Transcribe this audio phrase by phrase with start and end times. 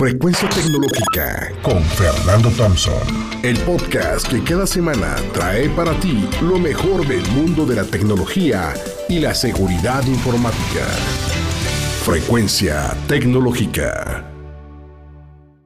[0.00, 3.02] Frecuencia Tecnológica con Fernando Thompson.
[3.42, 8.72] El podcast que cada semana trae para ti lo mejor del mundo de la tecnología
[9.10, 10.86] y la seguridad informática.
[12.02, 14.24] Frecuencia Tecnológica.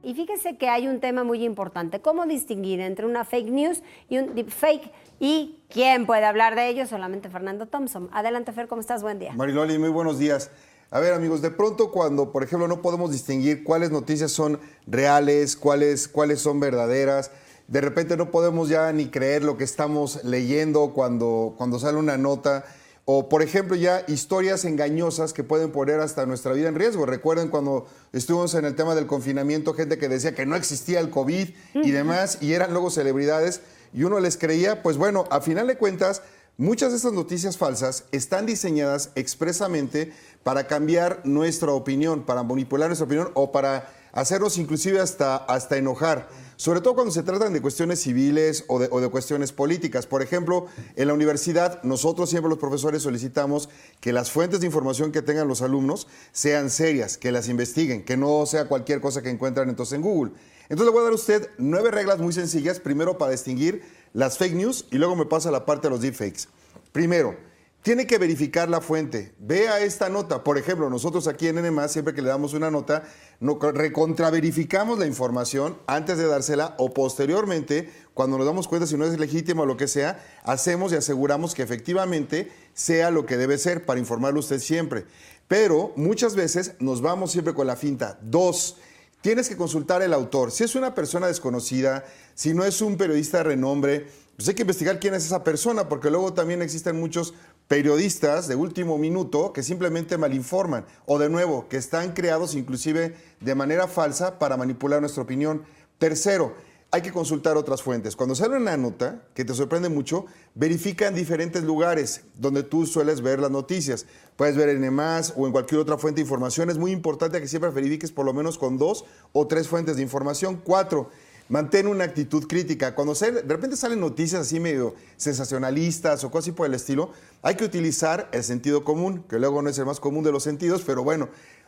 [0.03, 4.17] Y fíjese que hay un tema muy importante, cómo distinguir entre una fake news y
[4.17, 4.91] un deepfake.
[5.17, 6.85] ¿Y quién puede hablar de ello?
[6.87, 8.09] Solamente Fernando Thompson.
[8.11, 9.01] Adelante, Fer, ¿cómo estás?
[9.01, 9.31] Buen día.
[9.31, 10.51] Mariloli, muy buenos días.
[10.95, 15.57] A ver, amigos, de pronto cuando, por ejemplo, no podemos distinguir cuáles noticias son reales,
[15.57, 17.31] cuáles, cuáles son verdaderas,
[17.67, 22.17] de repente no podemos ya ni creer lo que estamos leyendo cuando, cuando sale una
[22.17, 22.63] nota,
[23.03, 27.05] o por ejemplo ya historias engañosas que pueden poner hasta nuestra vida en riesgo.
[27.05, 31.09] Recuerden cuando estuvimos en el tema del confinamiento, gente que decía que no existía el
[31.09, 33.59] COVID y demás, y eran luego celebridades,
[33.93, 36.21] y uno les creía, pues bueno, a final de cuentas,
[36.57, 43.05] Muchas de estas noticias falsas están diseñadas expresamente para cambiar nuestra opinión, para manipular nuestra
[43.05, 47.99] opinión o para hacernos inclusive hasta, hasta enojar, sobre todo cuando se tratan de cuestiones
[47.99, 50.07] civiles o de, o de, cuestiones políticas.
[50.07, 53.67] Por ejemplo, en la universidad nosotros siempre los profesores solicitamos
[53.99, 58.15] que las fuentes de información que tengan los alumnos sean serias, que las investiguen, que
[58.15, 60.31] no sea cualquier cosa que encuentran entonces en Google.
[60.69, 63.83] Entonces le voy a dar a usted nueve reglas muy sencillas, primero para distinguir
[64.15, 66.47] las fake news y luego me pasa la parte de los deepfakes.
[66.93, 67.35] Primero,
[67.81, 69.35] tiene que verificar la fuente.
[69.39, 70.41] Vea esta nota.
[70.41, 73.03] Por ejemplo, nosotros aquí en NMA, siempre que le damos una nota,
[73.41, 79.03] no, recontraverificamos la información antes de dársela o posteriormente, cuando nos damos cuenta si no
[79.05, 83.57] es legítima o lo que sea, hacemos y aseguramos que efectivamente sea lo que debe
[83.57, 85.05] ser para informarle usted siempre.
[85.49, 88.17] Pero muchas veces nos vamos siempre con la finta.
[88.21, 88.77] Dos,
[89.25, 90.51] tienes que consultar el autor.
[90.51, 94.61] Si es una persona desconocida, si no es un periodista de renombre, pues hay que
[94.61, 97.33] investigar quién es esa persona, porque luego también existen muchos
[97.67, 103.55] periodistas de último minuto que simplemente malinforman o de nuevo, que están creados inclusive de
[103.55, 105.63] manera falsa para manipular nuestra opinión.
[105.97, 106.53] Tercero,
[106.95, 108.15] hay que consultar otras fuentes.
[108.15, 113.19] Cuando sale una nota que te sorprende mucho, verifica en diferentes lugares donde tú sueles
[113.19, 114.05] ver las noticias.
[114.37, 116.69] Puedes ver en EMAS o en cualquier otra fuente de información.
[116.69, 119.03] Es muy importante que siempre verifiques por lo menos con dos
[119.33, 120.61] o tres fuentes de información.
[120.63, 121.09] Cuatro,
[121.49, 122.95] mantén una actitud crítica.
[122.95, 127.09] Cuando de repente salen noticias así medio sensacionalistas o cosas así por el estilo,
[127.41, 130.43] hay que utilizar el sentido común, que luego no es el más común de los
[130.43, 131.27] sentidos, pero bueno,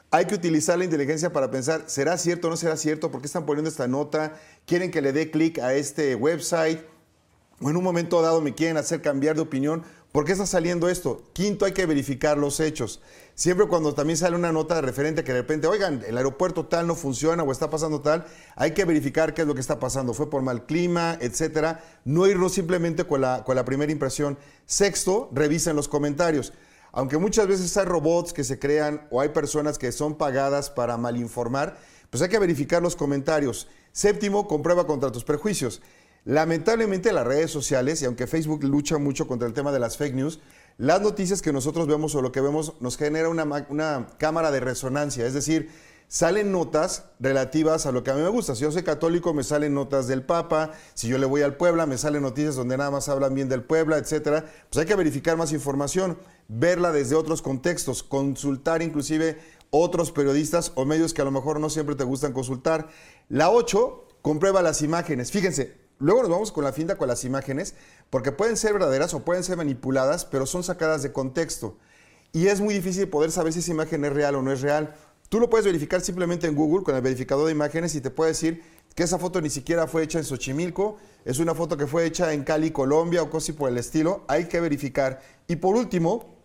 [0.10, 3.12] hay que utilizar la inteligencia para pensar, ¿será cierto o no será cierto?
[3.12, 4.40] ¿Por qué están poniendo esta nota?
[4.66, 6.80] ¿Quieren que le dé clic a este website?
[7.60, 9.84] ¿O en un momento dado me quieren hacer cambiar de opinión?
[10.12, 11.24] ¿Por qué está saliendo esto?
[11.34, 13.02] Quinto, hay que verificar los hechos.
[13.36, 16.88] Siempre cuando también sale una nota de referente que de repente, oigan, el aeropuerto tal
[16.88, 18.26] no funciona o está pasando tal,
[18.56, 20.14] hay que verificar qué es lo que está pasando.
[20.14, 21.84] Fue por mal clima, etcétera.
[22.06, 24.38] No irnos simplemente con la, con la primera impresión.
[24.66, 26.54] Sexto, revisen los comentarios.
[26.98, 30.98] Aunque muchas veces hay robots que se crean o hay personas que son pagadas para
[30.98, 31.78] malinformar,
[32.10, 33.68] pues hay que verificar los comentarios.
[33.92, 35.84] Séptimo, comprueba contra tus prejuicios.
[36.26, 40.16] Lamentablemente las redes sociales, y aunque Facebook lucha mucho contra el tema de las fake
[40.16, 40.40] news,
[40.80, 44.60] las noticias que nosotros vemos o lo que vemos nos genera una, una cámara de
[44.60, 45.28] resonancia.
[45.28, 45.70] Es decir,
[46.08, 48.56] salen notas relativas a lo que a mí me gusta.
[48.56, 50.72] Si yo soy católico, me salen notas del Papa.
[50.94, 53.64] Si yo le voy al Puebla, me salen noticias donde nada más hablan bien del
[53.64, 54.46] Puebla, etcétera.
[54.70, 56.18] Pues hay que verificar más información,
[56.48, 59.38] verla desde otros contextos, consultar inclusive
[59.70, 62.88] otros periodistas o medios que a lo mejor no siempre te gustan consultar.
[63.28, 65.32] La 8, comprueba las imágenes.
[65.32, 67.76] Fíjense, luego nos vamos con la finta con las imágenes,
[68.10, 71.78] porque pueden ser verdaderas o pueden ser manipuladas, pero son sacadas de contexto.
[72.34, 74.96] Y es muy difícil poder saber si esa imagen es real o no es real.
[75.30, 78.32] Tú lo puedes verificar simplemente en Google con el verificador de imágenes y te puede
[78.32, 78.64] decir
[78.96, 82.32] que esa foto ni siquiera fue hecha en Xochimilco, es una foto que fue hecha
[82.32, 84.24] en Cali, Colombia o cosas por el estilo.
[84.28, 85.22] Hay que verificar.
[85.48, 86.38] Y por último,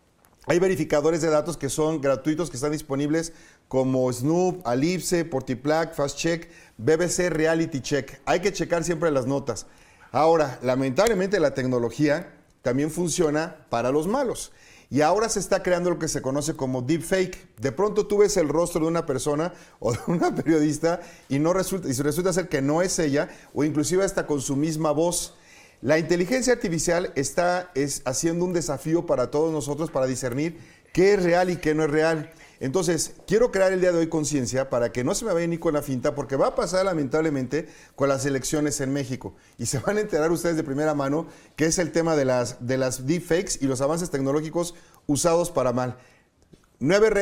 [0.47, 3.33] hay verificadores de datos que son gratuitos, que están disponibles
[3.69, 8.21] como Snoop, Alipse, Portiplac, FastCheck, BBC Reality Check.
[8.25, 9.67] Hay que checar siempre las notas.
[10.11, 14.53] Ahora, lamentablemente la tecnología también funciona para los malos.
[14.93, 17.57] Y ahora se está creando lo que se conoce como deepfake.
[17.59, 21.55] De pronto tú ves el rostro de una persona o de una periodista y, no
[21.55, 25.35] resulta, y resulta ser que no es ella o inclusive hasta con su misma voz.
[25.81, 30.59] La inteligencia artificial está es, haciendo un desafío para todos nosotros para discernir
[30.93, 32.31] qué es real y qué no es real.
[32.63, 35.59] Entonces, quiero crear el día de hoy conciencia para que no se me vaya ni
[35.59, 37.67] con la finta, porque va a pasar lamentablemente
[37.97, 39.35] con las elecciones en México.
[39.59, 41.27] Y se van a enterar ustedes de primera mano
[41.57, 44.77] que es el tema de las, de las deepfakes y los avances tecnológicos
[45.09, 45.99] usados para mal.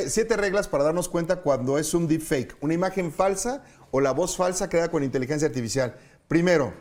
[0.09, 4.37] Siete reglas para darnos cuenta cuando es un deepfake, una imagen falsa o la voz
[4.37, 5.97] falsa creada con inteligencia artificial.
[6.29, 6.75] Primero,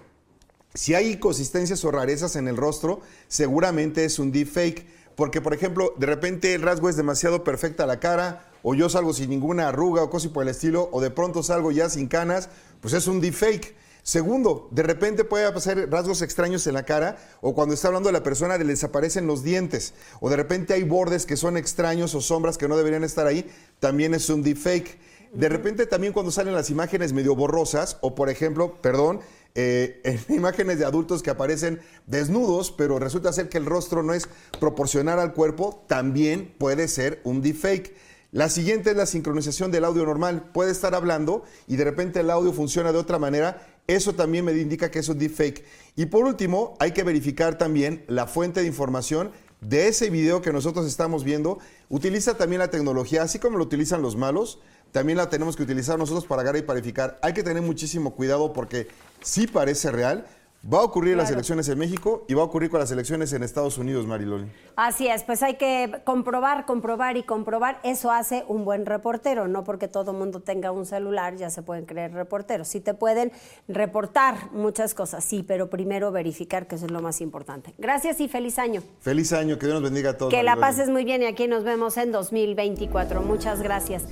[0.73, 4.85] si hay inconsistencias o rarezas en el rostro, seguramente es un deepfake
[5.19, 9.11] porque, por ejemplo, de repente el rasgo es demasiado perfecta la cara, o yo salgo
[9.11, 12.47] sin ninguna arruga o cosa por el estilo, o de pronto salgo ya sin canas,
[12.79, 13.75] pues es un deepfake.
[14.01, 18.13] Segundo, de repente puede aparecer rasgos extraños en la cara o cuando está hablando de
[18.13, 22.21] la persona le desaparecen los dientes o de repente hay bordes que son extraños o
[22.21, 23.45] sombras que no deberían estar ahí,
[23.81, 24.97] también es un deepfake.
[25.33, 29.19] De repente también cuando salen las imágenes medio borrosas o por ejemplo, perdón,
[29.55, 34.13] eh, en imágenes de adultos que aparecen desnudos, pero resulta ser que el rostro no
[34.13, 34.27] es
[34.59, 37.95] proporcional al cuerpo, también puede ser un deepfake.
[38.31, 40.51] La siguiente es la sincronización del audio normal.
[40.53, 43.65] Puede estar hablando y de repente el audio funciona de otra manera.
[43.87, 45.65] Eso también me indica que es un deepfake.
[45.95, 49.31] Y por último, hay que verificar también la fuente de información
[49.61, 51.57] de ese video que nosotros estamos viendo.
[51.89, 54.59] Utiliza también la tecnología, así como lo utilizan los malos,
[54.91, 57.19] también la tenemos que utilizar nosotros para agarrar y verificar.
[57.21, 58.87] Hay que tener muchísimo cuidado porque
[59.21, 60.25] sí parece real,
[60.61, 63.31] Va a ocurrir en las elecciones en México y va a ocurrir con las elecciones
[63.31, 64.51] en Estados Unidos, Mariloli.
[64.75, 67.79] Así es, pues hay que comprobar, comprobar y comprobar.
[67.83, 71.85] Eso hace un buen reportero, no porque todo mundo tenga un celular ya se pueden
[71.85, 72.67] creer reporteros.
[72.67, 73.31] Sí te pueden
[73.69, 77.73] reportar muchas cosas, sí, pero primero verificar que eso es lo más importante.
[77.77, 78.83] Gracias y feliz año.
[78.99, 80.29] Feliz año, que Dios nos bendiga a todos.
[80.29, 83.21] Que la pases muy bien y aquí nos vemos en 2024.
[83.21, 84.03] Muchas gracias.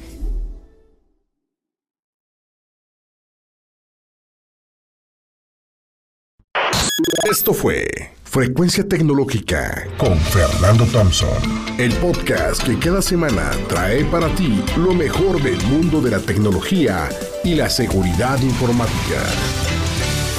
[7.29, 7.87] Esto fue
[8.23, 11.29] Frecuencia Tecnológica con Fernando Thompson,
[11.77, 17.07] el podcast que cada semana trae para ti lo mejor del mundo de la tecnología
[17.43, 19.21] y la seguridad informática.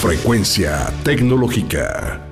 [0.01, 2.28] Frecuencia Tecnológica.